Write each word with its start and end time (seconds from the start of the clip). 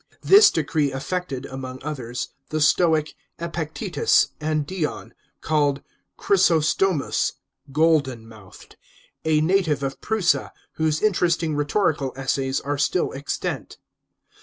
This 0.23 0.49
decree 0.49 0.91
affected, 0.91 1.45
among 1.45 1.83
others, 1.83 2.29
the 2.49 2.59
Stoic 2.59 3.13
Epictetus, 3.37 4.29
and 4.41 4.65
Dion, 4.65 5.13
called 5.41 5.83
Chrysostomus," 6.17 7.33
Golden 7.71 8.27
mouthed," 8.27 8.77
a 9.25 9.41
native 9.41 9.83
of 9.83 10.01
Prusa, 10.01 10.53
whose 10.71 11.03
interesting 11.03 11.55
rhetorical 11.55 12.13
essays 12.15 12.59
are 12.61 12.79
still 12.79 13.13
extant. 13.13 13.77